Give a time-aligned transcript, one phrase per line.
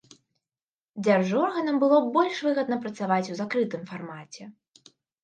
[1.07, 4.49] Дзяржорганам было б больш выгодна працаваць у закрытым фармаце.